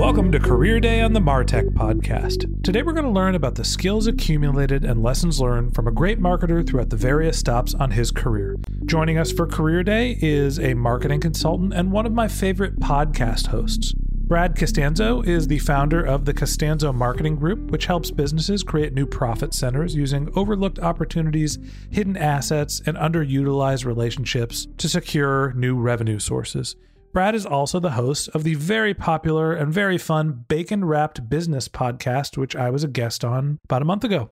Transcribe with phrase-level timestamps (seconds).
[0.00, 2.64] Welcome to Career Day on the Martech podcast.
[2.64, 6.18] Today we're going to learn about the skills accumulated and lessons learned from a great
[6.18, 8.56] marketer throughout the various stops on his career.
[8.86, 13.48] Joining us for Career Day is a marketing consultant and one of my favorite podcast
[13.48, 13.92] hosts.
[13.92, 19.04] Brad Costanzo is the founder of the Costanzo Marketing Group, which helps businesses create new
[19.04, 21.58] profit centers using overlooked opportunities,
[21.90, 26.74] hidden assets, and underutilized relationships to secure new revenue sources.
[27.12, 31.66] Brad is also the host of the very popular and very fun Bacon Wrapped Business
[31.66, 34.30] podcast, which I was a guest on about a month ago.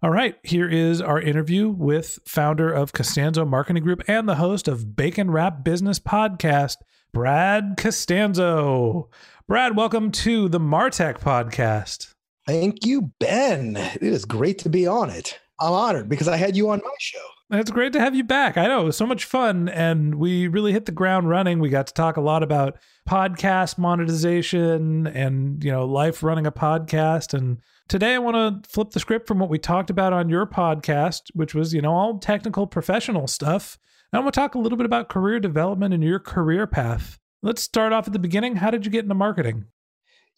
[0.00, 4.68] All right, here is our interview with founder of Costanzo Marketing Group and the host
[4.68, 6.76] of Bacon Wrapped Business podcast,
[7.12, 9.10] Brad Costanzo.
[9.48, 12.12] Brad, welcome to the Martech podcast.
[12.46, 13.76] Thank you, Ben.
[13.76, 15.40] It is great to be on it.
[15.58, 17.18] I'm honored because I had you on my show.
[17.50, 18.56] It's great to have you back.
[18.56, 21.58] I know it was so much fun, and we really hit the ground running.
[21.58, 26.52] We got to talk a lot about podcast monetization and you know life running a
[26.52, 27.34] podcast.
[27.34, 30.46] And today, I want to flip the script from what we talked about on your
[30.46, 33.78] podcast, which was you know all technical professional stuff.
[34.10, 37.18] And I want to talk a little bit about career development and your career path.
[37.42, 38.56] Let's start off at the beginning.
[38.56, 39.66] How did you get into marketing?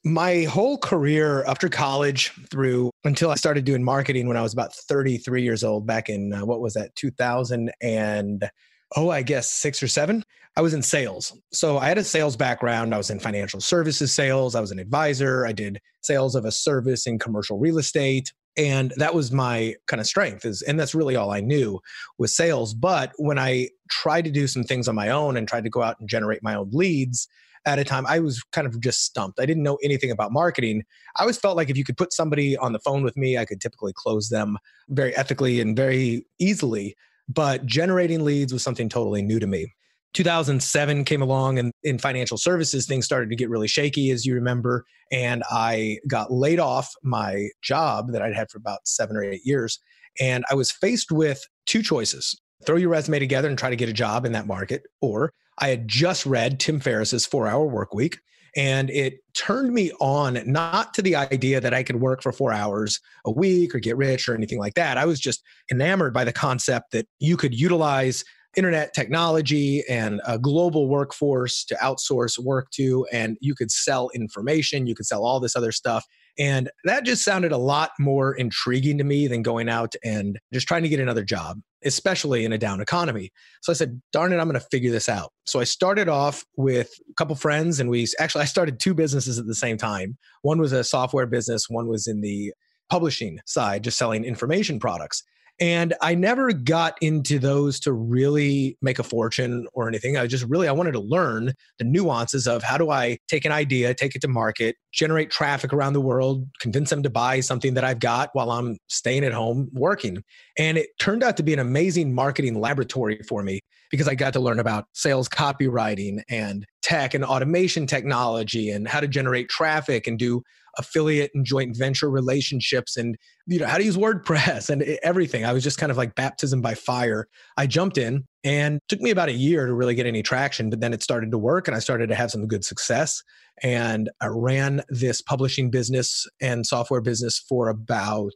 [0.06, 4.72] My whole career after college through until I started doing marketing when I was about
[4.72, 8.48] 33 years old back in uh, what was that 2000 and
[8.94, 10.22] oh I guess 6 or 7
[10.54, 11.36] I was in sales.
[11.52, 12.94] So I had a sales background.
[12.94, 16.52] I was in financial services sales, I was an advisor, I did sales of a
[16.52, 20.94] service in commercial real estate and that was my kind of strength is and that's
[20.94, 21.80] really all I knew
[22.16, 25.64] was sales but when I tried to do some things on my own and tried
[25.64, 27.26] to go out and generate my own leads
[27.66, 29.40] at a time, I was kind of just stumped.
[29.40, 30.84] I didn't know anything about marketing.
[31.16, 33.44] I always felt like if you could put somebody on the phone with me, I
[33.44, 34.56] could typically close them
[34.88, 36.96] very ethically and very easily.
[37.28, 39.74] But generating leads was something totally new to me.
[40.14, 44.32] 2007 came along and in financial services things started to get really shaky as you
[44.32, 49.22] remember and i got laid off my job that i'd had for about seven or
[49.22, 49.78] eight years
[50.18, 52.34] and i was faced with two choices
[52.64, 55.68] throw your resume together and try to get a job in that market or I
[55.68, 58.18] had just read Tim Ferriss's Four Hour Work Week,
[58.56, 62.52] and it turned me on not to the idea that I could work for four
[62.52, 64.96] hours a week or get rich or anything like that.
[64.96, 68.24] I was just enamored by the concept that you could utilize
[68.56, 74.86] internet technology and a global workforce to outsource work to, and you could sell information,
[74.86, 76.04] you could sell all this other stuff.
[76.38, 80.66] And that just sounded a lot more intriguing to me than going out and just
[80.66, 83.30] trying to get another job, especially in a down economy.
[83.62, 85.32] So I said, darn it, I'm going to figure this out.
[85.46, 89.38] So I started off with a couple friends, and we actually, I started two businesses
[89.38, 90.16] at the same time.
[90.42, 92.52] One was a software business, one was in the
[92.90, 95.22] publishing side, just selling information products.
[95.58, 100.16] And I never got into those to really make a fortune or anything.
[100.18, 103.52] I just really I wanted to learn the nuances of how do I take an
[103.52, 107.74] idea, take it to market, generate traffic around the world, convince them to buy something
[107.74, 110.24] that I've got while I'm staying at home working.
[110.58, 113.60] And it turned out to be an amazing marketing laboratory for me
[113.90, 119.00] because I got to learn about sales copywriting and tech and automation technology and how
[119.00, 120.42] to generate traffic and do
[120.78, 123.16] affiliate and joint venture relationships and
[123.46, 126.60] you know how to use wordpress and everything i was just kind of like baptism
[126.60, 127.26] by fire
[127.56, 130.80] i jumped in and took me about a year to really get any traction but
[130.80, 133.22] then it started to work and i started to have some good success
[133.62, 138.34] and i ran this publishing business and software business for about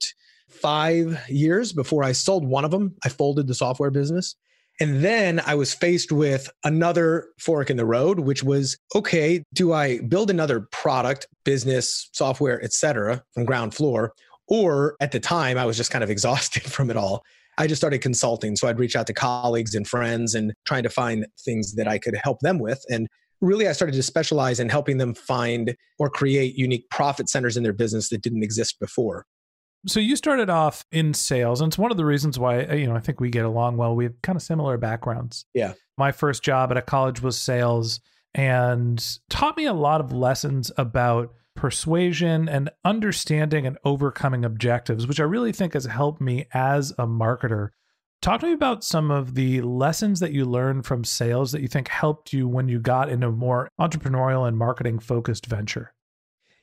[0.50, 2.94] five years before I sold one of them.
[3.04, 4.34] I folded the software business.
[4.80, 9.72] And then I was faced with another fork in the road, which was okay, do
[9.72, 14.14] I build another product, business, software, et cetera, from ground floor?
[14.48, 17.22] Or at the time, I was just kind of exhausted from it all.
[17.60, 18.56] I just started consulting.
[18.56, 21.98] So I'd reach out to colleagues and friends and trying to find things that I
[21.98, 22.82] could help them with.
[22.88, 23.06] And
[23.42, 27.62] really, I started to specialize in helping them find or create unique profit centers in
[27.62, 29.26] their business that didn't exist before.
[29.86, 32.86] So you started off in sales, and it's one of the reasons why uh, you
[32.86, 33.94] know I think we get along well.
[33.94, 35.44] We have kind of similar backgrounds.
[35.52, 35.74] Yeah.
[35.98, 38.00] My first job at a college was sales,
[38.34, 45.20] and taught me a lot of lessons about persuasion and understanding and overcoming objectives, which
[45.20, 47.68] I really think has helped me as a marketer.
[48.22, 51.68] Talk to me about some of the lessons that you learned from sales that you
[51.68, 55.92] think helped you when you got into a more entrepreneurial and marketing focused venture.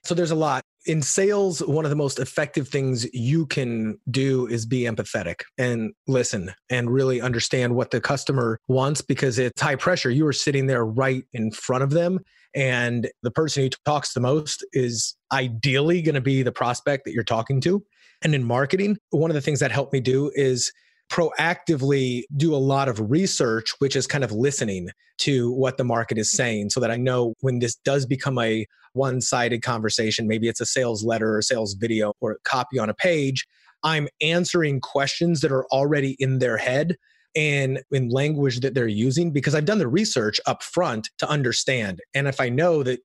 [0.04, 4.48] So there's a lot in sales, one of the most effective things you can do
[4.48, 9.76] is be empathetic and listen and really understand what the customer wants because it's high
[9.76, 10.10] pressure.
[10.10, 12.20] You are sitting there right in front of them.
[12.58, 17.14] And the person who talks the most is ideally going to be the prospect that
[17.14, 17.84] you're talking to.
[18.24, 20.74] And in marketing, one of the things that helped me do is
[21.12, 24.90] proactively do a lot of research, which is kind of listening
[25.20, 28.66] to what the market is saying so that I know when this does become a
[28.94, 32.96] one sided conversation, maybe it's a sales letter or sales video or copy on a
[32.96, 33.46] page,
[33.84, 36.98] I'm answering questions that are already in their head
[37.36, 42.00] and in language that they're using because I've done the research up front to understand.
[42.14, 43.00] And if I know that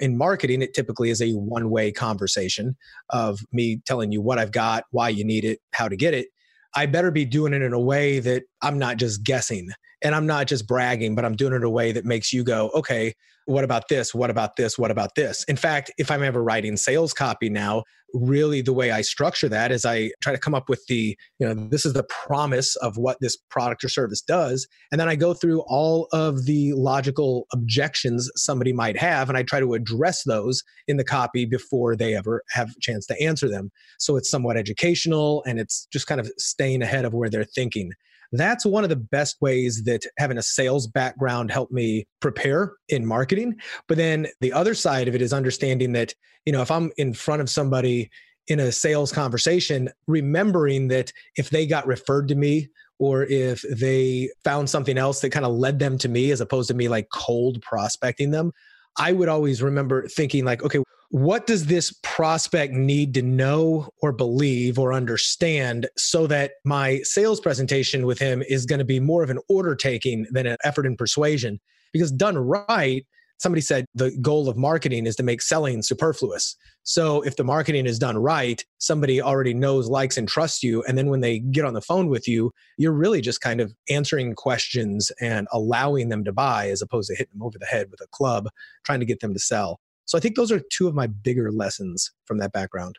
[0.00, 2.76] in marketing, it typically is a one way conversation
[3.10, 6.28] of me telling you what I've got, why you need it, how to get it.
[6.74, 9.68] I better be doing it in a way that I'm not just guessing
[10.02, 12.44] and I'm not just bragging, but I'm doing it in a way that makes you
[12.44, 13.14] go, okay,
[13.46, 14.12] what about this?
[14.12, 14.76] What about this?
[14.76, 15.44] What about this?
[15.44, 19.70] In fact, if I'm ever writing sales copy now, really the way I structure that
[19.70, 22.96] is I try to come up with the, you know, this is the promise of
[22.96, 24.66] what this product or service does.
[24.90, 29.44] And then I go through all of the logical objections somebody might have, and I
[29.44, 33.48] try to address those in the copy before they ever have a chance to answer
[33.48, 33.70] them.
[33.98, 37.92] So it's somewhat educational and it's just kind of staying ahead of where they're thinking
[38.32, 43.06] that's one of the best ways that having a sales background helped me prepare in
[43.06, 43.56] marketing.
[43.88, 46.14] But then the other side of it is understanding that
[46.46, 48.08] you know if i'm in front of somebody
[48.46, 52.68] in a sales conversation remembering that if they got referred to me
[52.98, 56.68] or if they found something else that kind of led them to me as opposed
[56.68, 58.52] to me like cold prospecting them
[58.98, 60.78] i would always remember thinking like okay
[61.10, 67.40] what does this prospect need to know or believe or understand so that my sales
[67.40, 70.86] presentation with him is going to be more of an order taking than an effort
[70.86, 71.60] in persuasion?
[71.92, 73.06] Because done right,
[73.38, 76.56] somebody said the goal of marketing is to make selling superfluous.
[76.82, 80.82] So if the marketing is done right, somebody already knows, likes, and trusts you.
[80.84, 83.72] And then when they get on the phone with you, you're really just kind of
[83.90, 87.90] answering questions and allowing them to buy as opposed to hitting them over the head
[87.90, 88.48] with a club,
[88.84, 89.80] trying to get them to sell.
[90.06, 92.96] So I think those are two of my bigger lessons from that background.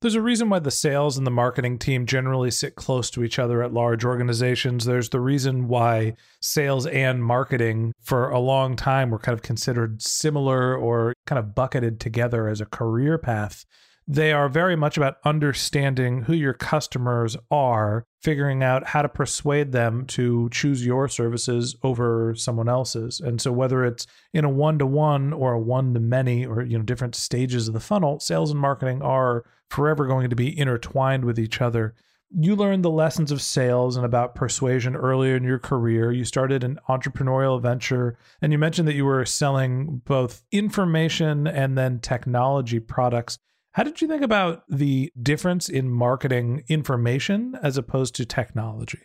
[0.00, 3.40] There's a reason why the sales and the marketing team generally sit close to each
[3.40, 4.84] other at large organizations.
[4.84, 10.00] There's the reason why sales and marketing for a long time were kind of considered
[10.00, 13.64] similar or kind of bucketed together as a career path
[14.10, 19.72] they are very much about understanding who your customers are, figuring out how to persuade
[19.72, 23.20] them to choose your services over someone else's.
[23.20, 27.68] And so whether it's in a one-to-one or a one-to-many or you know different stages
[27.68, 31.94] of the funnel, sales and marketing are forever going to be intertwined with each other.
[32.30, 36.12] You learned the lessons of sales and about persuasion earlier in your career.
[36.12, 41.76] You started an entrepreneurial venture, and you mentioned that you were selling both information and
[41.76, 43.38] then technology products.
[43.78, 48.98] How did you think about the difference in marketing information as opposed to technology?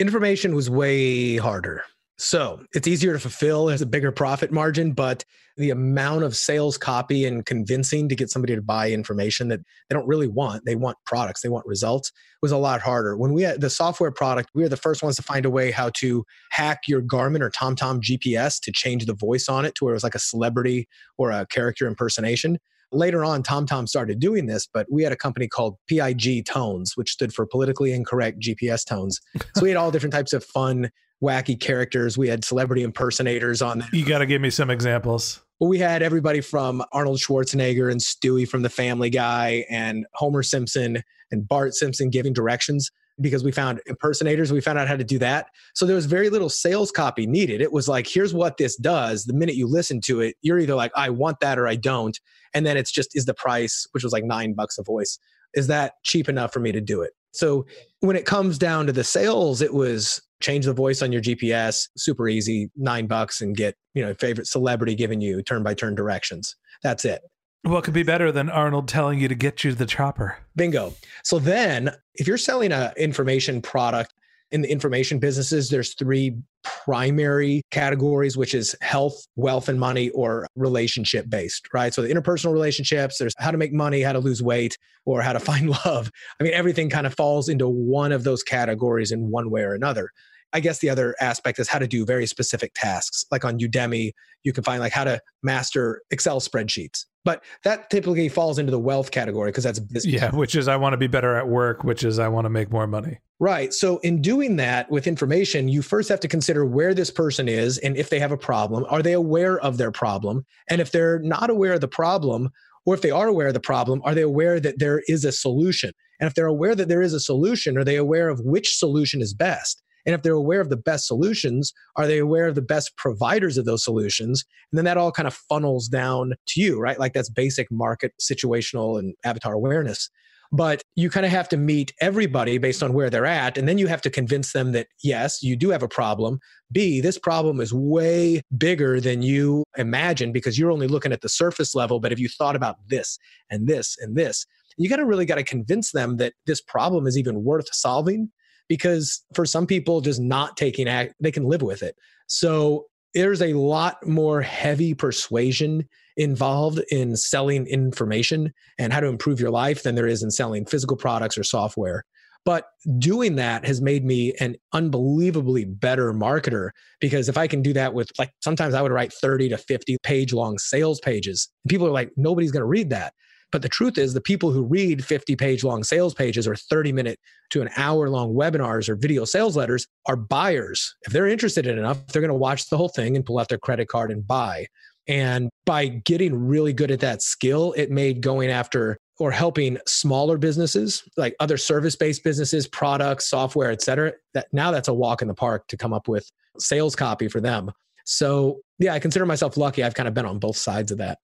[0.00, 1.84] Information was way harder.
[2.18, 5.24] So it's easier to fulfill, has a bigger profit margin, but
[5.56, 9.94] the amount of sales copy and convincing to get somebody to buy information that they
[9.94, 12.10] don't really want, they want products, they want results,
[12.42, 13.16] was a lot harder.
[13.16, 15.70] When we had the software product, we were the first ones to find a way
[15.70, 19.84] how to hack your Garmin or TomTom GPS to change the voice on it to
[19.84, 22.58] where it was like a celebrity or a character impersonation.
[22.94, 27.10] Later on, TomTom started doing this, but we had a company called PIG Tones, which
[27.10, 29.20] stood for politically incorrect GPS tones.
[29.56, 30.90] So we had all different types of fun,
[31.22, 32.16] wacky characters.
[32.16, 33.88] We had celebrity impersonators on there.
[33.92, 35.40] You got to give me some examples.
[35.58, 40.42] Well, we had everybody from Arnold Schwarzenegger and Stewie from The Family Guy and Homer
[40.42, 42.90] Simpson and Bart Simpson giving directions
[43.20, 44.52] because we found impersonators.
[44.52, 45.46] We found out how to do that.
[45.74, 47.60] So there was very little sales copy needed.
[47.60, 49.24] It was like, here's what this does.
[49.24, 52.18] The minute you listen to it, you're either like, I want that or I don't.
[52.54, 55.18] And then it's just, is the price, which was like nine bucks a voice.
[55.54, 57.12] is that cheap enough for me to do it?
[57.32, 57.66] So
[58.00, 61.88] when it comes down to the sales, it was change the voice on your GPS,
[61.96, 65.94] super easy, nine bucks, and get you know favorite celebrity giving you turn by turn
[65.94, 66.54] directions.
[66.82, 67.22] That's it.
[67.64, 70.36] What could be better than Arnold telling you to get you the chopper?
[70.54, 70.92] Bingo.
[71.22, 74.12] So then, if you're selling an information product
[74.50, 80.46] in the information businesses, there's three primary categories, which is health, wealth, and money, or
[80.56, 81.94] relationship based, right?
[81.94, 85.32] So the interpersonal relationships, there's how to make money, how to lose weight, or how
[85.32, 86.10] to find love.
[86.38, 89.72] I mean, everything kind of falls into one of those categories in one way or
[89.72, 90.10] another.
[90.54, 93.24] I guess the other aspect is how to do very specific tasks.
[93.30, 94.12] Like on Udemy,
[94.44, 97.06] you can find like how to master Excel spreadsheets.
[97.24, 100.14] But that typically falls into the wealth category because that's business.
[100.14, 102.50] Yeah, which is I want to be better at work, which is I want to
[102.50, 103.18] make more money.
[103.40, 103.72] Right.
[103.74, 107.78] So in doing that with information, you first have to consider where this person is
[107.78, 110.44] and if they have a problem, are they aware of their problem?
[110.68, 112.50] And if they're not aware of the problem,
[112.86, 115.32] or if they are aware of the problem, are they aware that there is a
[115.32, 115.92] solution?
[116.20, 119.20] And if they're aware that there is a solution, are they aware of which solution
[119.20, 119.82] is best?
[120.06, 123.58] And if they're aware of the best solutions, are they aware of the best providers
[123.58, 124.44] of those solutions?
[124.70, 126.98] And then that all kind of funnels down to you, right?
[126.98, 130.10] Like that's basic market situational and avatar awareness.
[130.52, 133.58] But you kind of have to meet everybody based on where they're at.
[133.58, 136.38] And then you have to convince them that, yes, you do have a problem.
[136.70, 141.28] B, this problem is way bigger than you imagine because you're only looking at the
[141.28, 141.98] surface level.
[141.98, 143.18] But if you thought about this
[143.50, 144.46] and this and this,
[144.76, 148.30] you got to really got to convince them that this problem is even worth solving
[148.68, 153.42] because for some people just not taking act they can live with it so there's
[153.42, 159.82] a lot more heavy persuasion involved in selling information and how to improve your life
[159.82, 162.04] than there is in selling physical products or software
[162.44, 162.66] but
[162.98, 167.94] doing that has made me an unbelievably better marketer because if I can do that
[167.94, 171.48] with like sometimes I would write 30 to 50 page long sales pages.
[171.68, 173.14] People are like, nobody's going to read that.
[173.54, 176.90] But the truth is, the people who read 50 page long sales pages or 30
[176.92, 177.20] minute
[177.50, 180.92] to an hour long webinars or video sales letters are buyers.
[181.06, 183.48] If they're interested in enough, they're going to watch the whole thing and pull out
[183.48, 184.66] their credit card and buy.
[185.06, 190.36] And by getting really good at that skill, it made going after or helping smaller
[190.36, 195.28] businesses like other service-based businesses products software et cetera that now that's a walk in
[195.28, 197.70] the park to come up with sales copy for them
[198.04, 201.18] so yeah i consider myself lucky i've kind of been on both sides of that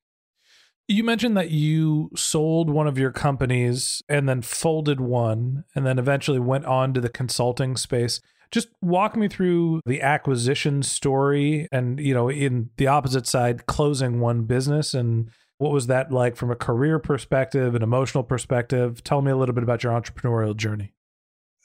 [0.88, 5.98] you mentioned that you sold one of your companies and then folded one and then
[5.98, 8.20] eventually went on to the consulting space.
[8.50, 14.18] Just walk me through the acquisition story and, you know, in the opposite side, closing
[14.18, 19.04] one business and what was that like from a career perspective, an emotional perspective?
[19.04, 20.94] Tell me a little bit about your entrepreneurial journey.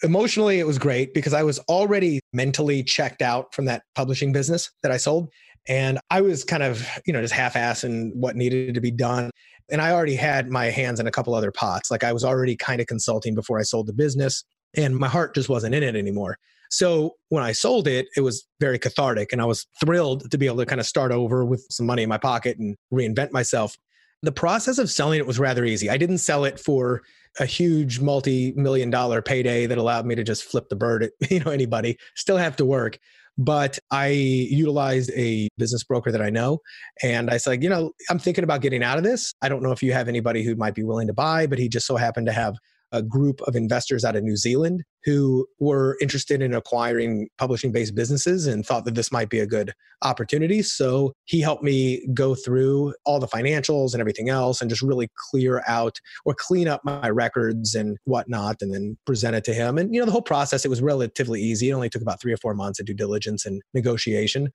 [0.04, 4.70] Emotionally, it was great because I was already mentally checked out from that publishing business
[4.84, 5.32] that I sold.
[5.68, 9.32] And I was kind of, you know, just half assing what needed to be done.
[9.72, 11.90] And I already had my hands in a couple other pots.
[11.90, 14.44] Like I was already kind of consulting before I sold the business,
[14.76, 16.38] and my heart just wasn't in it anymore.
[16.70, 19.32] So when I sold it, it was very cathartic.
[19.32, 22.04] And I was thrilled to be able to kind of start over with some money
[22.04, 23.76] in my pocket and reinvent myself.
[24.22, 25.90] The process of selling it was rather easy.
[25.90, 27.04] I didn't sell it for
[27.40, 31.40] a huge multi-million dollar payday that allowed me to just flip the bird at you
[31.42, 32.98] know anybody still have to work
[33.38, 36.60] but I utilized a business broker that I know.
[37.04, 39.34] And I said, you know, I'm thinking about getting out of this.
[39.42, 41.68] I don't know if you have anybody who might be willing to buy, but he
[41.68, 42.56] just so happened to have
[42.96, 47.94] a group of investors out of New Zealand who were interested in acquiring publishing based
[47.94, 50.62] businesses and thought that this might be a good opportunity.
[50.62, 55.10] So he helped me go through all the financials and everything else and just really
[55.30, 59.78] clear out or clean up my records and whatnot and then present it to him.
[59.78, 61.70] And, you know, the whole process, it was relatively easy.
[61.70, 64.52] It only took about three or four months of due diligence and negotiation.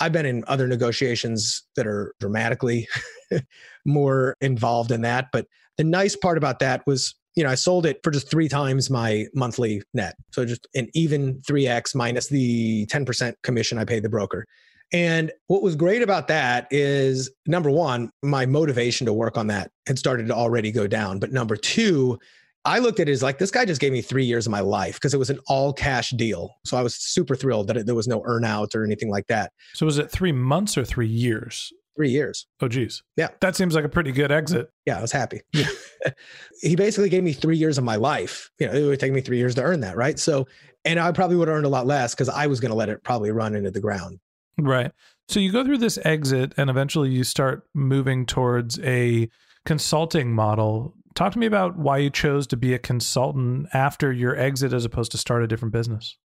[0.00, 2.88] I've been in other negotiations that are dramatically
[3.84, 5.28] more involved in that.
[5.32, 5.46] But
[5.76, 8.90] the nice part about that was you know, I sold it for just three times
[8.90, 10.14] my monthly net.
[10.32, 14.44] So just an even 3x minus the 10% commission I paid the broker.
[14.92, 19.70] And what was great about that is number one, my motivation to work on that
[19.86, 21.18] had started to already go down.
[21.18, 22.18] But number two,
[22.64, 24.60] I looked at it as like this guy just gave me three years of my
[24.60, 26.54] life because it was an all cash deal.
[26.64, 29.52] So I was super thrilled that it, there was no earnout or anything like that.
[29.74, 31.72] So was it three months or three years?
[31.96, 32.46] Three years.
[32.60, 33.02] Oh, geez.
[33.16, 33.28] Yeah.
[33.40, 34.70] That seems like a pretty good exit.
[34.86, 35.42] Yeah, I was happy.
[35.52, 35.68] Yeah.
[36.60, 38.50] he basically gave me three years of my life.
[38.58, 40.18] You know, it would take me three years to earn that, right?
[40.18, 40.46] So,
[40.84, 42.88] and I probably would have earned a lot less because I was going to let
[42.88, 44.18] it probably run into the ground.
[44.58, 44.92] Right.
[45.28, 49.28] So you go through this exit and eventually you start moving towards a
[49.64, 50.94] consulting model.
[51.14, 54.84] Talk to me about why you chose to be a consultant after your exit as
[54.84, 56.18] opposed to start a different business.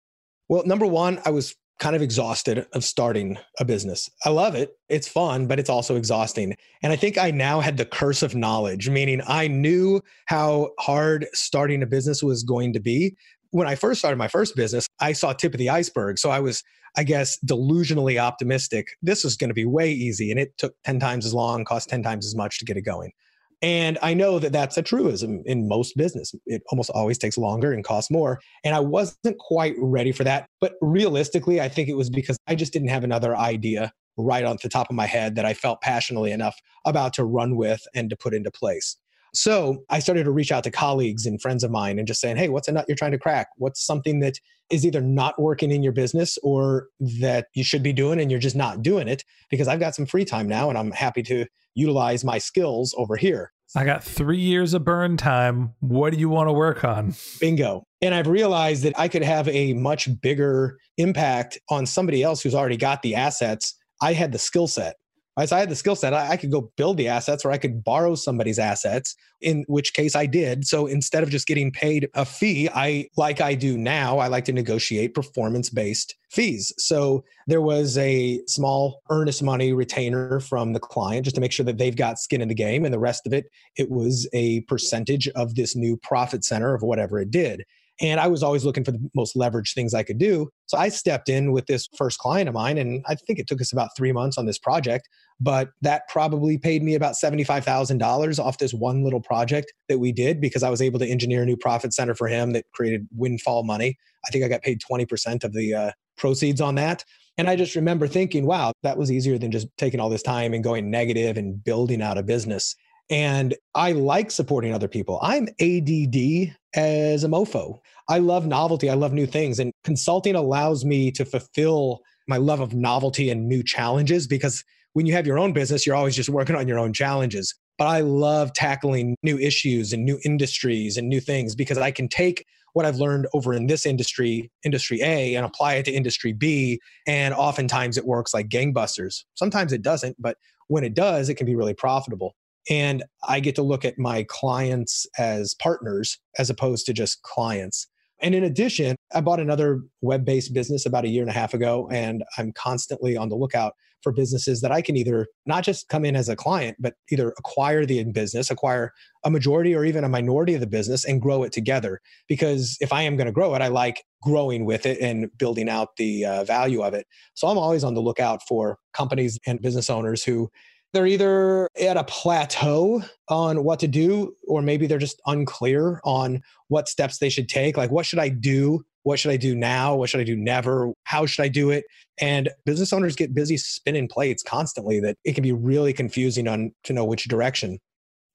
[0.48, 4.10] Well, number one, I was kind of exhausted of starting a business.
[4.24, 4.76] I love it.
[4.88, 6.54] It's fun, but it's also exhausting.
[6.82, 11.26] And I think I now had the curse of knowledge, meaning I knew how hard
[11.34, 13.16] starting a business was going to be.
[13.50, 16.18] When I first started my first business, I saw tip of the iceberg.
[16.18, 16.62] So I was,
[16.96, 18.88] I guess, delusionally optimistic.
[19.00, 20.30] This was going to be way easy.
[20.30, 22.82] And it took 10 times as long, cost 10 times as much to get it
[22.82, 23.12] going.
[23.60, 26.32] And I know that that's a truism in most business.
[26.46, 28.40] It almost always takes longer and costs more.
[28.64, 30.46] And I wasn't quite ready for that.
[30.60, 34.58] But realistically, I think it was because I just didn't have another idea right on
[34.62, 38.10] the top of my head that I felt passionately enough about to run with and
[38.10, 38.96] to put into place.
[39.34, 42.36] So I started to reach out to colleagues and friends of mine and just saying,
[42.36, 43.48] hey, what's a nut you're trying to crack?
[43.56, 44.34] What's something that
[44.70, 46.88] is either not working in your business or
[47.20, 49.24] that you should be doing and you're just not doing it?
[49.50, 53.16] Because I've got some free time now and I'm happy to utilize my skills over
[53.16, 53.52] here.
[53.76, 55.74] I got three years of burn time.
[55.80, 57.14] What do you want to work on?
[57.38, 57.84] Bingo.
[58.00, 62.54] And I've realized that I could have a much bigger impact on somebody else who's
[62.54, 63.74] already got the assets.
[64.00, 64.96] I had the skill set.
[65.38, 67.58] As I had the skill set, I, I, could go build the assets or I
[67.58, 70.66] could borrow somebody's assets, in which case I did.
[70.66, 74.44] So instead of just getting paid a fee, I, like I do now, I like
[74.46, 76.72] to negotiate performance based fees.
[76.78, 81.64] So there was a small earnest money retainer from the client just to make sure
[81.66, 82.84] that they've got skin in the game.
[82.84, 86.82] And the rest of it, it was a percentage of this new profit center of
[86.82, 87.64] whatever it did.
[88.00, 90.48] And I was always looking for the most leveraged things I could do.
[90.66, 93.60] So I stepped in with this first client of mine, and I think it took
[93.60, 95.08] us about three months on this project,
[95.40, 100.40] but that probably paid me about $75,000 off this one little project that we did
[100.40, 103.64] because I was able to engineer a new profit center for him that created windfall
[103.64, 103.96] money.
[104.26, 107.04] I think I got paid 20% of the uh, proceeds on that.
[107.38, 110.52] And I just remember thinking, wow, that was easier than just taking all this time
[110.52, 112.74] and going negative and building out a business.
[113.10, 115.18] And I like supporting other people.
[115.22, 117.78] I'm ADD as a mofo.
[118.08, 118.90] I love novelty.
[118.90, 119.58] I love new things.
[119.58, 124.62] And consulting allows me to fulfill my love of novelty and new challenges because
[124.92, 127.54] when you have your own business, you're always just working on your own challenges.
[127.78, 132.08] But I love tackling new issues and new industries and new things because I can
[132.08, 136.32] take what I've learned over in this industry, industry A, and apply it to industry
[136.32, 136.80] B.
[137.06, 139.24] And oftentimes it works like gangbusters.
[139.34, 142.34] Sometimes it doesn't, but when it does, it can be really profitable.
[142.70, 147.86] And I get to look at my clients as partners as opposed to just clients.
[148.20, 151.54] And in addition, I bought another web based business about a year and a half
[151.54, 155.88] ago, and I'm constantly on the lookout for businesses that I can either not just
[155.88, 158.92] come in as a client, but either acquire the business, acquire
[159.24, 162.00] a majority or even a minority of the business and grow it together.
[162.28, 165.68] Because if I am going to grow it, I like growing with it and building
[165.68, 167.06] out the uh, value of it.
[167.34, 170.48] So I'm always on the lookout for companies and business owners who
[170.92, 176.42] they're either at a plateau on what to do, or maybe they're just unclear on
[176.68, 177.76] what steps they should take.
[177.76, 178.84] Like, what should I do?
[179.02, 179.94] What should I do now?
[179.96, 180.92] What should I do never?
[181.04, 181.84] How should I do it?
[182.20, 186.72] And business owners get busy spinning plates constantly that it can be really confusing on
[186.84, 187.78] to know which direction.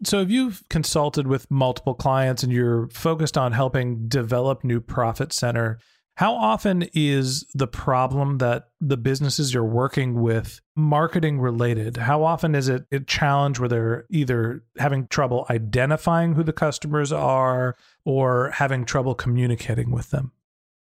[0.03, 5.31] So, if you've consulted with multiple clients and you're focused on helping develop new profit
[5.31, 5.79] center,
[6.15, 11.97] how often is the problem that the businesses you're working with marketing related?
[11.97, 17.11] How often is it a challenge where they're either having trouble identifying who the customers
[17.11, 20.31] are or having trouble communicating with them?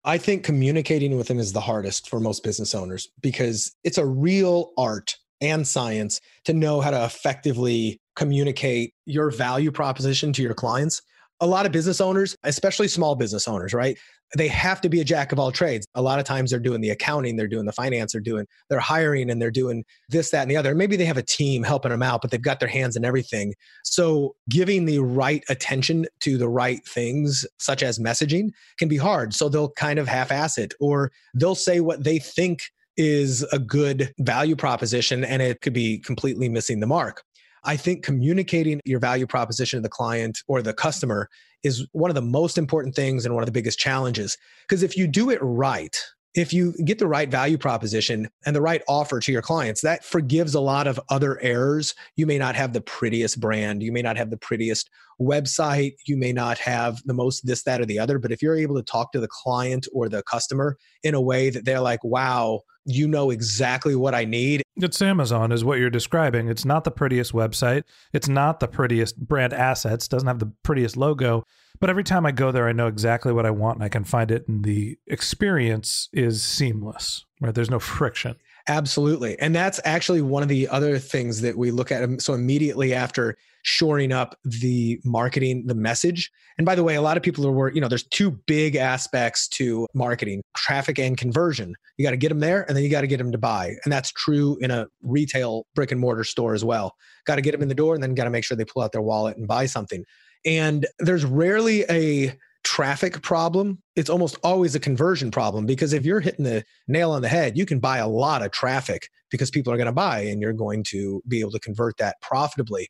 [0.02, 4.06] I think communicating with them is the hardest for most business owners because it's a
[4.06, 10.54] real art and science to know how to effectively communicate your value proposition to your
[10.54, 11.02] clients
[11.40, 13.98] a lot of business owners, especially small business owners, right?
[14.36, 15.86] They have to be a jack of all trades.
[15.94, 18.78] A lot of times they're doing the accounting, they're doing the finance, they're doing, they're
[18.78, 20.74] hiring and they're doing this, that, and the other.
[20.74, 23.54] Maybe they have a team helping them out, but they've got their hands in everything.
[23.84, 29.34] So giving the right attention to the right things, such as messaging, can be hard.
[29.34, 32.62] So they'll kind of half ass it or they'll say what they think
[32.96, 37.24] is a good value proposition and it could be completely missing the mark.
[37.64, 41.28] I think communicating your value proposition to the client or the customer
[41.62, 44.38] is one of the most important things and one of the biggest challenges.
[44.66, 46.02] Because if you do it right,
[46.34, 50.04] if you get the right value proposition and the right offer to your clients, that
[50.04, 51.94] forgives a lot of other errors.
[52.16, 56.16] You may not have the prettiest brand, you may not have the prettiest website, you
[56.16, 58.18] may not have the most this, that, or the other.
[58.18, 61.50] But if you're able to talk to the client or the customer in a way
[61.50, 64.62] that they're like, wow, you know exactly what I need.
[64.76, 66.48] It's Amazon, is what you're describing.
[66.48, 67.84] It's not the prettiest website.
[68.12, 70.08] It's not the prettiest brand assets.
[70.08, 71.44] Doesn't have the prettiest logo.
[71.80, 74.04] But every time I go there, I know exactly what I want and I can
[74.04, 74.46] find it.
[74.48, 77.54] And the experience is seamless, right?
[77.54, 78.36] There's no friction.
[78.68, 79.38] Absolutely.
[79.38, 82.02] And that's actually one of the other things that we look at.
[82.02, 86.30] Um, so immediately after shoring up the marketing, the message.
[86.58, 89.48] And by the way, a lot of people are, you know, there's two big aspects
[89.48, 91.74] to marketing traffic and conversion.
[91.96, 93.74] You got to get them there and then you got to get them to buy.
[93.84, 96.94] And that's true in a retail brick and mortar store as well.
[97.26, 98.82] Got to get them in the door and then got to make sure they pull
[98.82, 100.04] out their wallet and buy something.
[100.44, 103.78] And there's rarely a traffic problem.
[103.96, 107.56] It's almost always a conversion problem because if you're hitting the nail on the head,
[107.56, 110.52] you can buy a lot of traffic because people are going to buy and you're
[110.52, 112.88] going to be able to convert that profitably.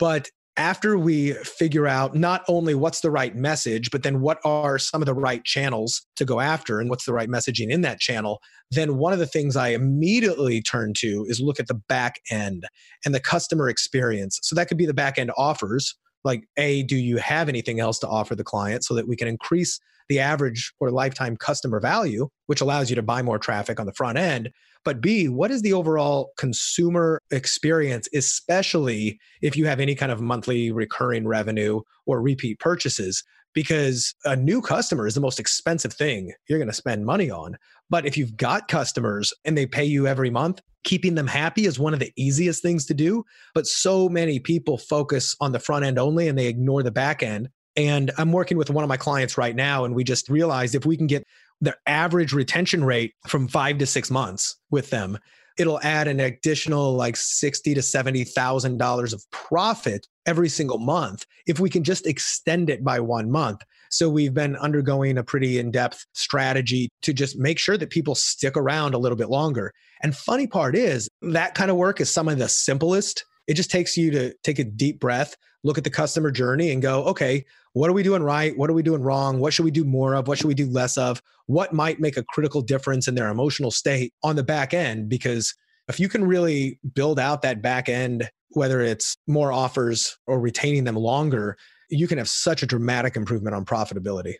[0.00, 4.78] But after we figure out not only what's the right message, but then what are
[4.78, 8.00] some of the right channels to go after and what's the right messaging in that
[8.00, 12.16] channel, then one of the things I immediately turn to is look at the back
[12.30, 12.64] end
[13.04, 14.40] and the customer experience.
[14.42, 17.98] So that could be the back end offers, like a do you have anything else
[18.00, 22.28] to offer the client so that we can increase the average or lifetime customer value
[22.46, 24.50] which allows you to buy more traffic on the front end
[24.84, 30.20] but b what is the overall consumer experience especially if you have any kind of
[30.20, 36.32] monthly recurring revenue or repeat purchases because a new customer is the most expensive thing
[36.48, 37.56] you're going to spend money on
[37.88, 41.78] but if you've got customers and they pay you every month keeping them happy is
[41.78, 43.24] one of the easiest things to do.
[43.54, 47.22] But so many people focus on the front end only and they ignore the back
[47.22, 47.48] end.
[47.76, 50.84] And I'm working with one of my clients right now, and we just realized if
[50.84, 51.24] we can get
[51.60, 55.18] their average retention rate from five to six months with them,
[55.58, 61.26] it'll add an additional like sixty to seventy thousand dollars of profit every single month
[61.46, 63.60] if we can just extend it by one month.
[63.90, 68.56] So we've been undergoing a pretty in-depth strategy to just make sure that people stick
[68.56, 69.72] around a little bit longer.
[70.02, 73.24] And funny part is that kind of work is some of the simplest.
[73.50, 76.80] It just takes you to take a deep breath, look at the customer journey and
[76.80, 78.56] go, okay, what are we doing right?
[78.56, 79.40] What are we doing wrong?
[79.40, 80.28] What should we do more of?
[80.28, 81.20] What should we do less of?
[81.46, 85.08] What might make a critical difference in their emotional state on the back end?
[85.08, 85.52] Because
[85.88, 90.84] if you can really build out that back end, whether it's more offers or retaining
[90.84, 91.56] them longer,
[91.88, 94.34] you can have such a dramatic improvement on profitability.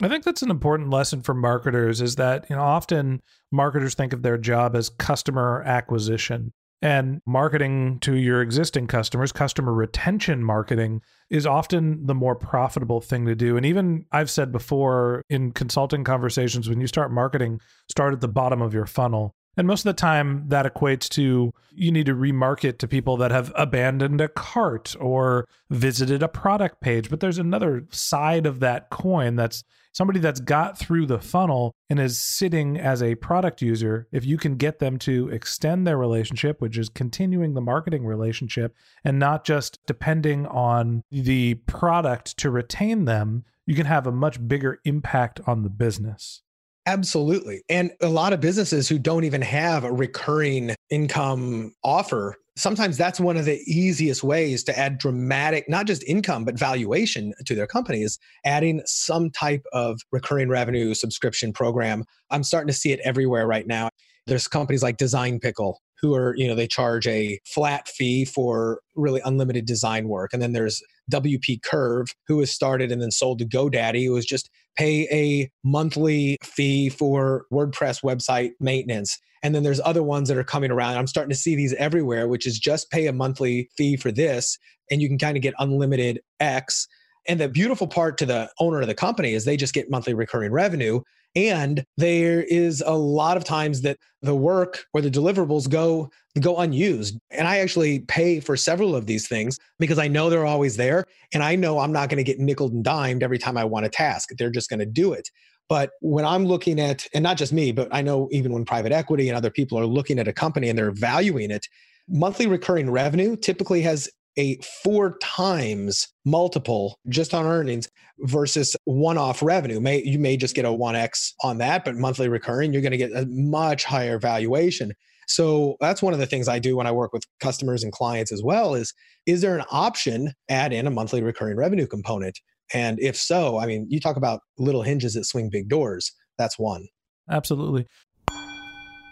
[0.00, 4.12] I think that's an important lesson for marketers is that, you know, often marketers think
[4.12, 11.00] of their job as customer acquisition and marketing to your existing customers, customer retention marketing
[11.30, 13.56] is often the more profitable thing to do.
[13.56, 18.28] And even I've said before in consulting conversations, when you start marketing, start at the
[18.28, 19.36] bottom of your funnel.
[19.56, 23.30] And most of the time, that equates to you need to remarket to people that
[23.30, 27.10] have abandoned a cart or visited a product page.
[27.10, 29.62] But there's another side of that coin that's
[29.92, 34.08] somebody that's got through the funnel and is sitting as a product user.
[34.10, 38.74] If you can get them to extend their relationship, which is continuing the marketing relationship
[39.04, 44.46] and not just depending on the product to retain them, you can have a much
[44.48, 46.42] bigger impact on the business.
[46.86, 47.62] Absolutely.
[47.68, 53.20] And a lot of businesses who don't even have a recurring income offer, sometimes that's
[53.20, 57.68] one of the easiest ways to add dramatic, not just income, but valuation to their
[57.68, 62.04] company is adding some type of recurring revenue subscription program.
[62.30, 63.88] I'm starting to see it everywhere right now.
[64.26, 68.80] There's companies like Design Pickle who are, you know, they charge a flat fee for
[68.96, 70.32] really unlimited design work.
[70.32, 74.26] And then there's WP Curve, who was started and then sold to GoDaddy, who was
[74.26, 79.18] just pay a monthly fee for WordPress website maintenance.
[79.42, 80.96] And then there's other ones that are coming around.
[80.96, 84.56] I'm starting to see these everywhere, which is just pay a monthly fee for this,
[84.90, 86.86] and you can kind of get unlimited X.
[87.28, 90.14] And the beautiful part to the owner of the company is they just get monthly
[90.14, 91.00] recurring revenue.
[91.34, 96.58] And there is a lot of times that the work or the deliverables go go
[96.58, 97.18] unused.
[97.30, 101.04] And I actually pay for several of these things because I know they're always there.
[101.34, 103.86] And I know I'm not going to get nickel and dimed every time I want
[103.86, 104.30] a task.
[104.38, 105.28] They're just going to do it.
[105.68, 108.92] But when I'm looking at, and not just me, but I know even when private
[108.92, 111.66] equity and other people are looking at a company and they're valuing it,
[112.08, 117.88] monthly recurring revenue typically has a four times multiple just on earnings
[118.20, 119.80] versus one-off revenue.
[119.80, 122.98] May you may just get a 1x on that, but monthly recurring, you're going to
[122.98, 124.92] get a much higher valuation.
[125.28, 128.32] So that's one of the things I do when I work with customers and clients
[128.32, 128.92] as well is
[129.26, 132.38] is there an option add in a monthly recurring revenue component?
[132.74, 136.12] And if so, I mean, you talk about little hinges that swing big doors.
[136.38, 136.88] That's one.
[137.30, 137.86] Absolutely.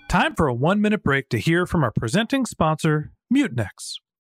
[0.09, 3.99] Time for a 1-minute break to hear from our presenting sponsor, Mutinex.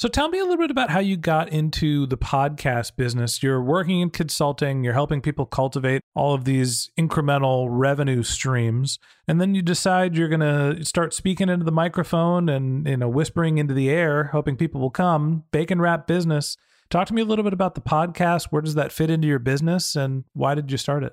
[0.00, 3.42] So tell me a little bit about how you got into the podcast business.
[3.42, 9.42] You're working in consulting, you're helping people cultivate all of these incremental revenue streams, and
[9.42, 13.58] then you decide you're going to start speaking into the microphone and you know whispering
[13.58, 15.44] into the air, hoping people will come.
[15.50, 16.56] Bacon wrap business.
[16.88, 18.46] Talk to me a little bit about the podcast.
[18.46, 21.12] Where does that fit into your business and why did you start it?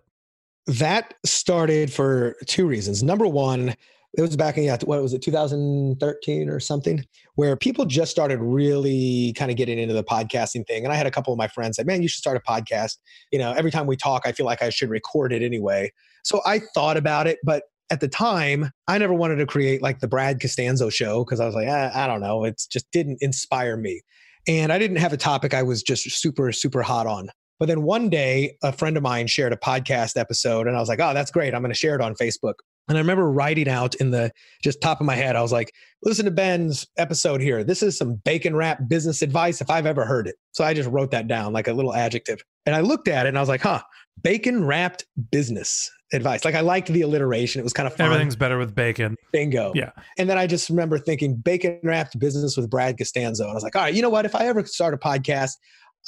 [0.65, 3.04] That started for two reasons.
[3.04, 3.76] Number one,
[4.17, 8.39] it was back in yeah, what was it 2013 or something where people just started
[8.39, 11.48] really kind of getting into the podcasting thing and i had a couple of my
[11.48, 12.98] friends say man you should start a podcast
[13.32, 15.91] you know every time we talk i feel like i should record it anyway
[16.24, 20.00] so i thought about it but at the time i never wanted to create like
[20.00, 23.17] the brad costanzo show because i was like eh, i don't know it just didn't
[23.22, 24.02] inspire me
[24.48, 27.82] and i didn't have a topic i was just super super hot on but then
[27.82, 31.13] one day, a friend of mine shared a podcast episode, and I was like, oh,
[31.13, 31.56] that's great.
[31.56, 32.54] I'm going to share it on Facebook.
[32.88, 34.32] And I remember writing out in the
[34.63, 35.73] just top of my head, I was like,
[36.04, 37.63] listen to Ben's episode here.
[37.63, 40.36] This is some bacon wrap business advice if I've ever heard it.
[40.52, 42.41] So I just wrote that down like a little adjective.
[42.65, 43.82] And I looked at it and I was like, huh,
[44.23, 46.45] bacon wrapped business advice.
[46.45, 47.60] Like I liked the alliteration.
[47.60, 48.06] It was kind of fun.
[48.06, 49.17] Everything's better with bacon.
[49.34, 49.73] Bingo.
[49.76, 49.91] Yeah.
[50.17, 53.43] And then I just remember thinking bacon wrapped business with Brad Costanzo.
[53.43, 54.26] And I was like, all right, you know what?
[54.26, 55.52] If I ever start a podcast,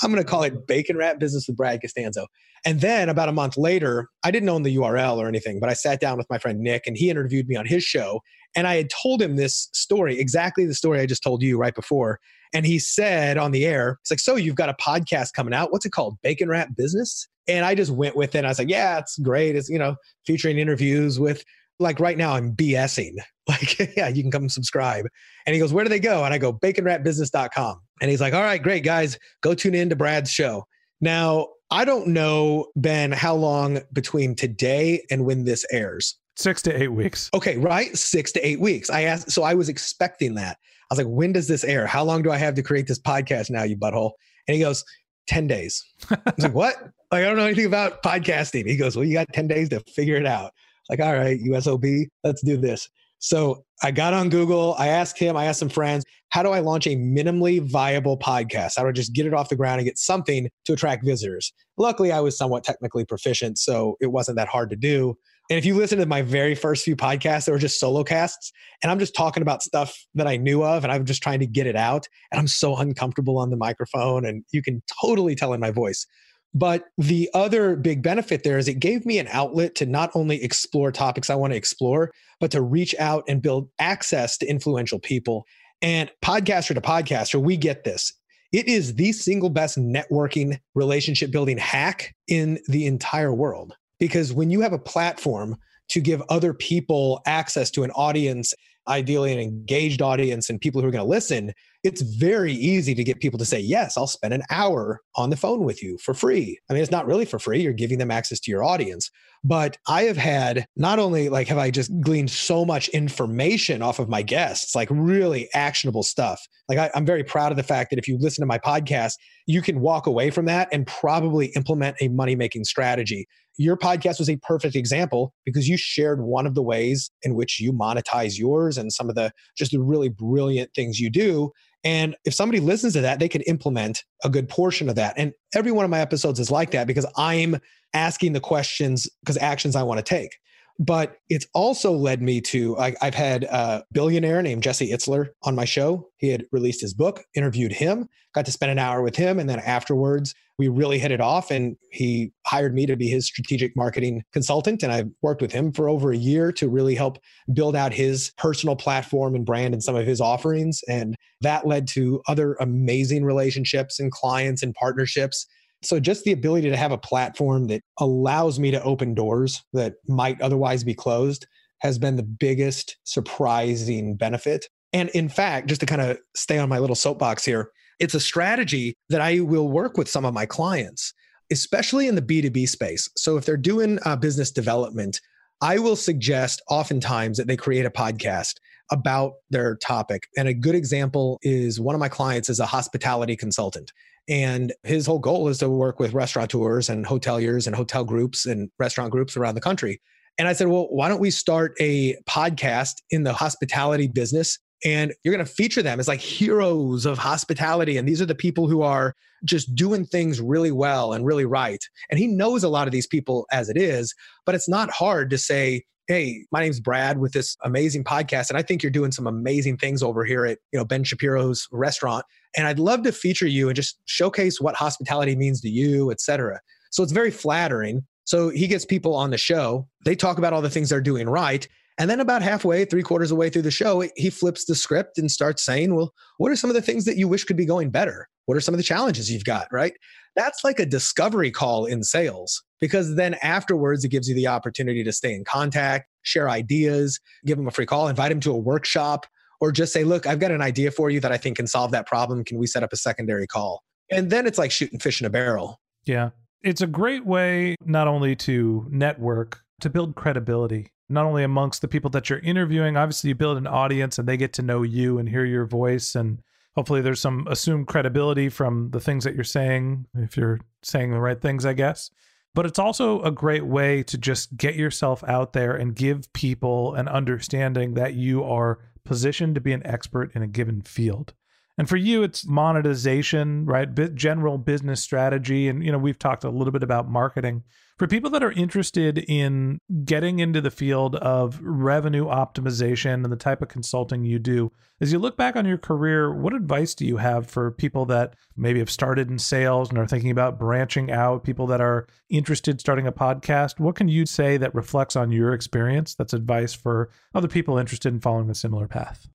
[0.01, 2.27] I'm going to call it Bacon Wrapped Business with Brad Costanzo.
[2.65, 5.73] And then about a month later, I didn't own the URL or anything, but I
[5.73, 8.21] sat down with my friend Nick and he interviewed me on his show.
[8.55, 11.75] And I had told him this story, exactly the story I just told you right
[11.75, 12.19] before.
[12.53, 15.71] And he said on the air, it's like, so you've got a podcast coming out.
[15.71, 16.17] What's it called?
[16.23, 17.27] Bacon Wrapped Business?
[17.47, 18.45] And I just went with it.
[18.45, 19.55] I was like, yeah, it's great.
[19.55, 21.43] It's, you know, featuring interviews with,
[21.79, 23.15] like right now, I'm BSing.
[23.49, 25.07] Like, yeah, you can come subscribe.
[25.47, 26.23] And he goes, where do they go?
[26.23, 27.81] And I go, baconwrapbusiness.com.
[27.99, 30.67] And he's like, all right, great, guys, go tune in to Brad's show.
[31.01, 36.19] Now, I don't know, Ben, how long between today and when this airs.
[36.35, 37.31] Six to eight weeks.
[37.33, 37.97] Okay, right?
[37.97, 38.91] Six to eight weeks.
[38.91, 40.59] I asked, so I was expecting that.
[40.61, 41.87] I was like, when does this air?
[41.87, 44.11] How long do I have to create this podcast now, you butthole?
[44.47, 44.85] And he goes,
[45.25, 45.83] 10 days.
[46.11, 46.75] I was like, what?
[47.11, 48.67] Like, I don't know anything about podcasting.
[48.67, 50.51] He goes, well, you got 10 days to figure it out.
[50.89, 52.89] Like, all right, USOB, let's do this.
[53.19, 54.75] So I got on Google.
[54.77, 58.73] I asked him, I asked some friends, how do I launch a minimally viable podcast?
[58.77, 61.51] How do I just get it off the ground and get something to attract visitors?
[61.77, 65.17] Luckily, I was somewhat technically proficient, so it wasn't that hard to do.
[65.49, 68.51] And if you listen to my very first few podcasts, they were just solo casts.
[68.83, 71.47] And I'm just talking about stuff that I knew of and I'm just trying to
[71.47, 72.07] get it out.
[72.31, 74.25] And I'm so uncomfortable on the microphone.
[74.25, 76.05] And you can totally tell in my voice.
[76.53, 80.43] But the other big benefit there is it gave me an outlet to not only
[80.43, 84.99] explore topics I want to explore, but to reach out and build access to influential
[84.99, 85.45] people.
[85.81, 88.13] And podcaster to podcaster, we get this.
[88.51, 93.75] It is the single best networking relationship building hack in the entire world.
[93.99, 95.55] Because when you have a platform
[95.89, 98.53] to give other people access to an audience,
[98.87, 103.03] ideally an engaged audience and people who are going to listen, it's very easy to
[103.03, 106.13] get people to say, Yes, I'll spend an hour on the phone with you for
[106.13, 106.59] free.
[106.69, 109.09] I mean, it's not really for free, you're giving them access to your audience.
[109.43, 113.99] But I have had not only like have I just gleaned so much information off
[113.99, 116.41] of my guests, like really actionable stuff.
[116.67, 119.13] Like I, I'm very proud of the fact that if you listen to my podcast,
[119.47, 123.27] you can walk away from that and probably implement a money making strategy
[123.59, 127.59] your podcast was a perfect example because you shared one of the ways in which
[127.59, 131.51] you monetize yours and some of the just the really brilliant things you do
[131.83, 135.13] and if somebody listens to that, they can implement a good portion of that.
[135.17, 137.57] And every one of my episodes is like that because I'm
[137.93, 140.37] asking the questions because actions I want to take.
[140.79, 145.53] But it's also led me to, I, have had a billionaire named Jesse Itzler on
[145.53, 146.09] my show.
[146.15, 149.39] He had released his book, interviewed him, got to spend an hour with him.
[149.39, 151.51] And then afterwards, we really hit it off.
[151.51, 154.81] And he hired me to be his strategic marketing consultant.
[154.81, 157.19] And I've worked with him for over a year to really help
[157.51, 160.81] build out his personal platform and brand and some of his offerings.
[160.87, 165.45] And that led to other amazing relationships and clients and partnerships
[165.81, 169.95] so just the ability to have a platform that allows me to open doors that
[170.07, 171.47] might otherwise be closed
[171.79, 174.65] has been the biggest surprising benefit.
[174.91, 178.19] And in fact, just to kind of stay on my little soapbox here, it's a
[178.19, 181.13] strategy that I will work with some of my clients,
[181.51, 183.09] especially in the B2B space.
[183.15, 185.19] So if they're doing uh, business development,
[185.61, 188.55] I will suggest oftentimes that they create a podcast
[188.91, 190.23] about their topic.
[190.37, 193.91] And a good example is one of my clients is a hospitality consultant.
[194.29, 198.69] And his whole goal is to work with restaurateurs and hoteliers and hotel groups and
[198.77, 199.99] restaurant groups around the country.
[200.37, 204.59] And I said, well, why don't we start a podcast in the hospitality business?
[204.85, 207.97] And you're going to feature them as like heroes of hospitality.
[207.97, 211.83] And these are the people who are just doing things really well and really right.
[212.09, 214.13] And he knows a lot of these people as it is,
[214.45, 218.57] but it's not hard to say, hey my name's brad with this amazing podcast and
[218.57, 222.25] i think you're doing some amazing things over here at you know ben shapiro's restaurant
[222.57, 226.21] and I'd love to feature you and just showcase what hospitality means to you, et
[226.21, 226.59] cetera.
[226.91, 228.05] So it's very flattering.
[228.23, 229.87] So he gets people on the show.
[230.05, 231.67] They talk about all the things they're doing right.
[231.97, 234.75] And then about halfway, three quarters of the way through the show, he flips the
[234.75, 237.57] script and starts saying, Well, what are some of the things that you wish could
[237.57, 238.29] be going better?
[238.49, 239.67] What are some of the challenges you've got?
[239.71, 239.93] Right.
[240.35, 245.03] That's like a discovery call in sales because then afterwards, it gives you the opportunity
[245.03, 248.57] to stay in contact, share ideas, give them a free call, invite them to a
[248.57, 249.27] workshop,
[249.61, 251.91] or just say, look, I've got an idea for you that I think can solve
[251.91, 252.43] that problem.
[252.43, 253.83] Can we set up a secondary call?
[254.09, 255.79] And then it's like shooting fish in a barrel.
[256.05, 256.31] Yeah.
[256.63, 261.87] It's a great way not only to network, to build credibility, not only amongst the
[261.87, 262.97] people that you're interviewing.
[262.97, 266.15] Obviously, you build an audience and they get to know you and hear your voice.
[266.15, 266.41] And
[266.79, 271.19] hopefully, there's some assumed credibility from the things that you're saying, if you're saying the
[271.19, 272.09] right things, I guess.
[272.55, 276.95] But it's also a great way to just get yourself out there and give people
[276.95, 281.33] an understanding that you are positioned to be an expert in a given field.
[281.77, 284.15] And for you, it's monetization, right?
[284.15, 285.67] General business strategy.
[285.67, 287.63] And, you know, we've talked a little bit about marketing.
[287.99, 293.35] For people that are interested in getting into the field of revenue optimization and the
[293.35, 297.05] type of consulting you do, as you look back on your career, what advice do
[297.05, 301.11] you have for people that maybe have started in sales and are thinking about branching
[301.11, 303.81] out, people that are interested in starting a podcast?
[303.81, 308.13] What can you say that reflects on your experience that's advice for other people interested
[308.13, 309.27] in following a similar path?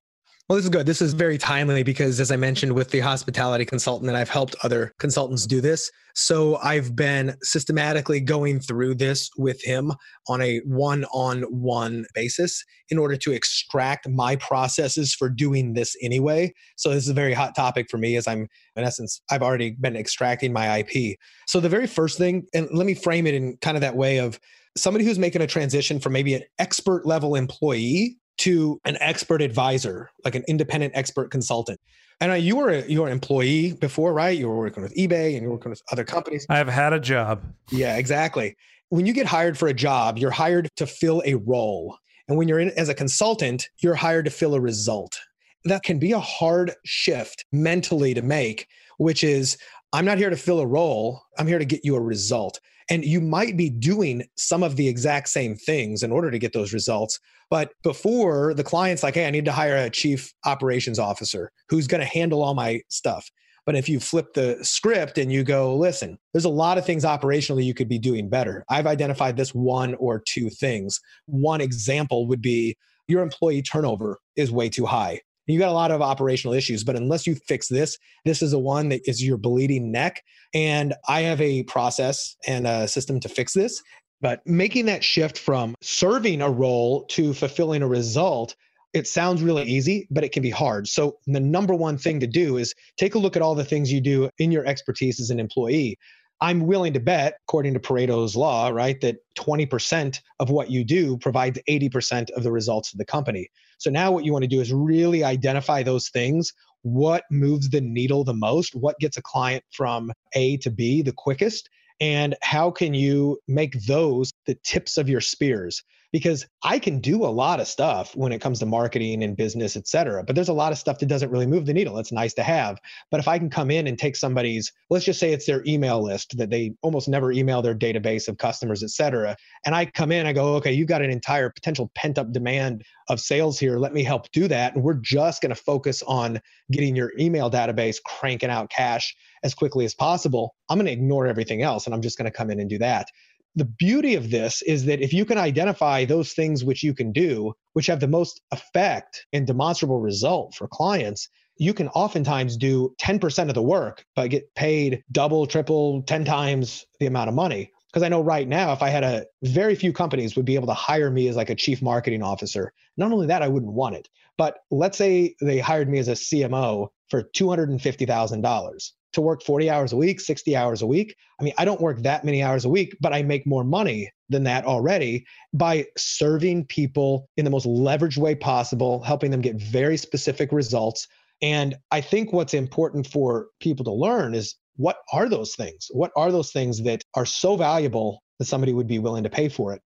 [0.47, 0.85] Well, this is good.
[0.85, 4.55] This is very timely because, as I mentioned with the hospitality consultant, and I've helped
[4.63, 5.91] other consultants do this.
[6.15, 9.91] So I've been systematically going through this with him
[10.29, 15.97] on a one on one basis in order to extract my processes for doing this
[16.03, 16.53] anyway.
[16.77, 19.71] So this is a very hot topic for me as I'm, in essence, I've already
[19.81, 21.17] been extracting my IP.
[21.47, 24.19] So the very first thing, and let me frame it in kind of that way
[24.19, 24.39] of
[24.77, 30.11] somebody who's making a transition from maybe an expert level employee to an expert advisor,
[30.25, 31.81] like an independent expert consultant.
[32.21, 34.39] And you were a, you were an employee before, right?
[34.39, 36.47] You were working with eBay and you were working with other companies.
[36.49, 37.43] I've had a job.
[37.71, 38.57] Yeah, exactly.
[38.89, 41.99] When you get hired for a job, you're hired to fill a role.
[42.29, 45.19] And when you're in as a consultant, you're hired to fill a result.
[45.65, 48.69] That can be a hard shift mentally to make,
[48.99, 49.59] which is
[49.93, 52.61] I'm not here to fill a role, I'm here to get you a result.
[52.91, 56.53] And you might be doing some of the exact same things in order to get
[56.53, 57.19] those results.
[57.51, 61.87] But before the client's like, hey, I need to hire a chief operations officer who's
[61.87, 63.31] going to handle all my stuff.
[63.67, 67.05] But if you flip the script and you go, listen, there's a lot of things
[67.05, 68.65] operationally you could be doing better.
[68.69, 71.01] I've identified this one or two things.
[71.27, 72.77] One example would be
[73.09, 75.21] your employee turnover is way too high.
[75.47, 78.59] You got a lot of operational issues, but unless you fix this, this is the
[78.59, 80.23] one that is your bleeding neck.
[80.55, 83.83] And I have a process and a system to fix this.
[84.21, 88.57] But making that shift from serving a role to fulfilling a result,
[88.95, 90.89] it sounds really easy, but it can be hard.
[90.89, 93.93] So, the number one thing to do is take a look at all the things
[93.93, 95.99] you do in your expertise as an employee.
[96.41, 101.17] I'm willing to bet, according to Pareto's law, right, that 20% of what you do
[101.19, 103.49] provides 80% of the results of the company.
[103.79, 106.53] So now what you want to do is really identify those things.
[106.83, 108.75] What moves the needle the most?
[108.75, 111.69] What gets a client from A to B the quickest?
[112.01, 115.83] And how can you make those the tips of your spears?
[116.15, 119.75] Because I can do a lot of stuff when it comes to marketing and business,
[119.75, 120.23] et cetera.
[120.23, 121.99] But there's a lot of stuff that doesn't really move the needle.
[121.99, 122.79] It's nice to have.
[123.11, 126.01] But if I can come in and take somebody's, let's just say it's their email
[126.01, 129.35] list that they almost never email their database of customers, et cetera.
[129.67, 132.85] And I come in, I go, okay, you've got an entire potential pent up demand
[133.09, 133.77] of sales here.
[133.79, 134.77] Let me help do that.
[134.77, 136.41] And we're just going to focus on
[136.71, 140.55] getting your email database cranking out cash as quickly as possible.
[140.71, 142.79] I'm going to ignore everything else and I'm just going to come in and do
[142.79, 143.09] that.
[143.57, 147.13] The beauty of this is that if you can identify those things which you can
[147.13, 152.93] do, which have the most effect and demonstrable result for clients, you can oftentimes do
[153.01, 157.71] 10% of the work, but get paid double, triple, 10 times the amount of money.
[157.93, 160.67] Because I know right now, if I had a very few companies would be able
[160.67, 162.73] to hire me as like a chief marketing officer.
[162.97, 164.09] Not only that, I wouldn't want it.
[164.37, 169.93] But let's say they hired me as a CMO for $250,000 to work 40 hours
[169.93, 171.17] a week, 60 hours a week.
[171.41, 174.11] I mean, I don't work that many hours a week, but I make more money
[174.29, 179.57] than that already by serving people in the most leveraged way possible, helping them get
[179.57, 181.07] very specific results.
[181.43, 185.89] And I think what's important for people to learn is what are those things?
[185.91, 189.49] What are those things that are so valuable that somebody would be willing to pay
[189.49, 189.83] for it?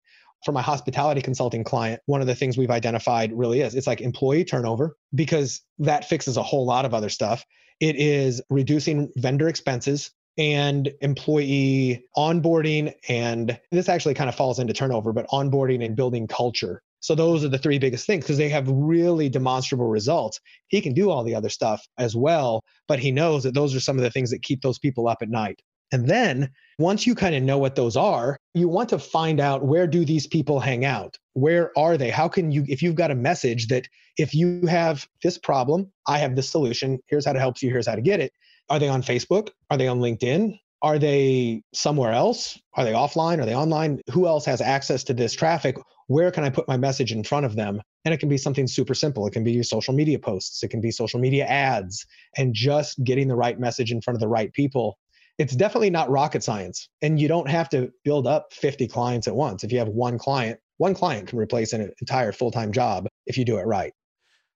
[0.45, 4.01] For my hospitality consulting client, one of the things we've identified really is it's like
[4.01, 7.43] employee turnover because that fixes a whole lot of other stuff.
[7.80, 12.93] It is reducing vendor expenses and employee onboarding.
[13.09, 16.82] And this actually kind of falls into turnover, but onboarding and building culture.
[16.99, 20.39] So those are the three biggest things because they have really demonstrable results.
[20.67, 23.80] He can do all the other stuff as well, but he knows that those are
[23.80, 25.61] some of the things that keep those people up at night.
[25.91, 29.63] And then once you kind of know what those are, you want to find out
[29.63, 31.17] where do these people hang out?
[31.33, 32.09] Where are they?
[32.09, 36.17] How can you, if you've got a message that if you have this problem, I
[36.19, 38.33] have this solution, here's how to help you, here's how to get it.
[38.69, 39.49] Are they on Facebook?
[39.69, 40.59] Are they on LinkedIn?
[40.81, 42.59] Are they somewhere else?
[42.75, 43.39] Are they offline?
[43.39, 44.01] Are they online?
[44.11, 45.77] Who else has access to this traffic?
[46.07, 47.81] Where can I put my message in front of them?
[48.05, 49.25] And it can be something super simple.
[49.25, 52.05] It can be your social media posts, it can be social media ads,
[52.38, 54.97] and just getting the right message in front of the right people
[55.38, 56.89] it's definitely not rocket science.
[57.01, 59.63] And you don't have to build up 50 clients at once.
[59.63, 63.38] If you have one client, one client can replace an entire full time job if
[63.38, 63.93] you do it right.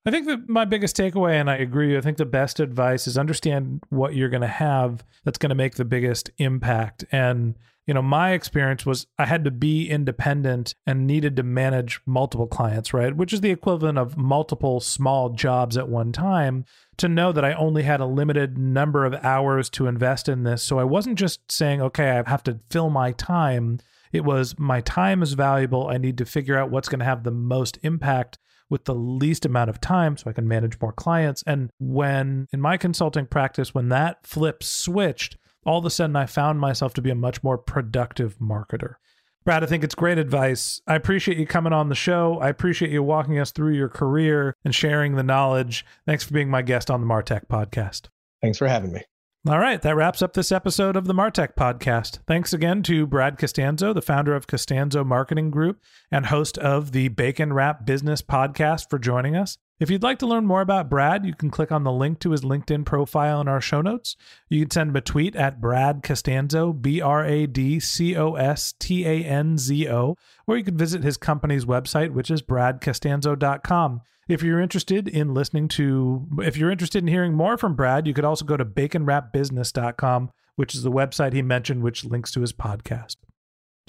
[0.05, 3.19] I think that my biggest takeaway, and I agree, I think the best advice is
[3.19, 7.05] understand what you're going to have that's going to make the biggest impact.
[7.11, 7.55] And,
[7.91, 12.47] you know, my experience was I had to be independent and needed to manage multiple
[12.47, 13.13] clients, right?
[13.13, 16.63] Which is the equivalent of multiple small jobs at one time
[16.95, 20.63] to know that I only had a limited number of hours to invest in this.
[20.63, 23.79] So I wasn't just saying, okay, I have to fill my time.
[24.13, 25.89] It was my time is valuable.
[25.89, 28.39] I need to figure out what's going to have the most impact
[28.69, 31.43] with the least amount of time so I can manage more clients.
[31.45, 35.35] And when in my consulting practice, when that flip switched,
[35.65, 38.95] all of a sudden I found myself to be a much more productive marketer.
[39.43, 40.81] Brad, I think it's great advice.
[40.85, 42.37] I appreciate you coming on the show.
[42.39, 45.83] I appreciate you walking us through your career and sharing the knowledge.
[46.05, 48.09] Thanks for being my guest on the Martech podcast.
[48.41, 49.01] Thanks for having me.
[49.49, 52.19] All right, that wraps up this episode of the Martech podcast.
[52.27, 55.81] Thanks again to Brad Costanzo, the founder of Costanzo Marketing Group
[56.11, 59.57] and host of the Bacon Wrapped Business podcast, for joining us.
[59.81, 62.29] If you'd like to learn more about Brad, you can click on the link to
[62.29, 64.15] his LinkedIn profile in our show notes.
[64.47, 68.35] You can send him a tweet at Brad Costanzo, B R A D C O
[68.35, 72.43] S T A N Z O, or you can visit his company's website, which is
[72.43, 74.01] bradcostanzo.com.
[74.27, 78.13] If you're interested in listening to, if you're interested in hearing more from Brad, you
[78.13, 82.53] could also go to baconwrappedbusiness.com, which is the website he mentioned, which links to his
[82.53, 83.15] podcast.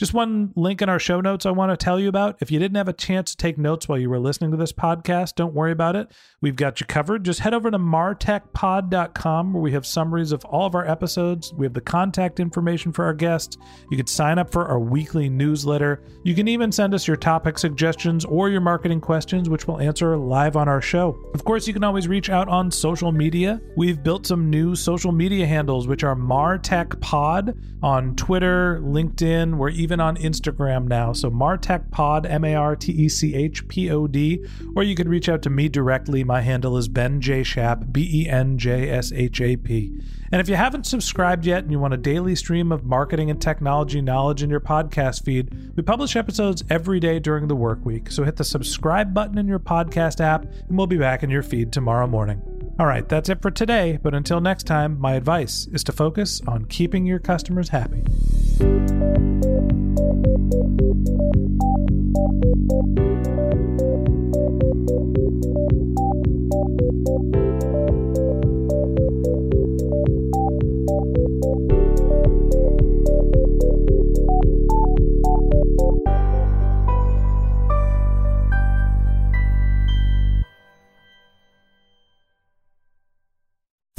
[0.02, 2.36] Just one link in our show notes I want to tell you about.
[2.40, 4.72] If you didn't have a chance to take notes while you were listening to this
[4.72, 6.10] podcast, don't worry about it.
[6.40, 7.24] We've got you covered.
[7.24, 11.52] Just head over to martechpod.com where we have summaries of all of our episodes.
[11.54, 13.56] We have the contact information for our guests.
[13.92, 16.02] You can sign up for our weekly newsletter.
[16.24, 20.16] You can even send us your topic suggestions or your marketing questions, which we'll answer
[20.16, 21.16] live on our show.
[21.32, 23.60] Of course, you can always reach out on social media.
[23.76, 29.91] We've built some new social media handles, which are martechpod on Twitter, LinkedIn, where even
[30.00, 31.12] on Instagram now.
[31.12, 34.94] So Martech Pod, M A R T E C H P O D, or you
[34.94, 36.24] could reach out to me directly.
[36.24, 39.92] My handle is Ben J Shap, B E N J S H A P.
[40.32, 43.40] And if you haven't subscribed yet and you want a daily stream of marketing and
[43.40, 48.10] technology knowledge in your podcast feed, we publish episodes every day during the work week.
[48.10, 51.42] So hit the subscribe button in your podcast app, and we'll be back in your
[51.42, 52.42] feed tomorrow morning.
[52.78, 53.98] All right, that's it for today.
[54.02, 58.02] But until next time, my advice is to focus on keeping your customers happy.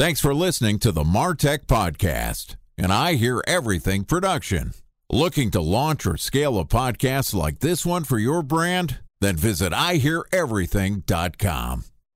[0.03, 4.73] Thanks for listening to the Martech Podcast, and I Hear Everything production.
[5.09, 8.99] Looking to launch or scale a podcast like this one for your brand?
[9.21, 11.83] Then visit iheareverything.com.